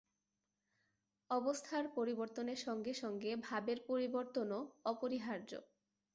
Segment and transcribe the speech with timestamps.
[1.29, 4.59] অবস্থার পরিবর্তনের সঙ্গে সঙ্গে ভাবের পরিবর্তনও
[4.85, 5.51] অপরিহার্য।